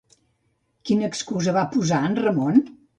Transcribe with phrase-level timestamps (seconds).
[0.89, 2.63] Quina excusa va posar en Ramon?